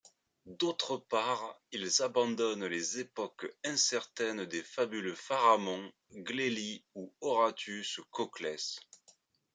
D’autre 0.47 0.97
part, 0.97 1.61
ils 1.71 2.01
abandonnent 2.01 2.65
les 2.65 2.99
époques 2.99 3.45
incertaines 3.63 4.45
des 4.45 4.63
fabuleux 4.63 5.13
Pharamond, 5.13 5.91
Glélie 6.11 6.83
ou 6.95 7.13
Horatius 7.21 7.99
Coclès. 8.09 8.79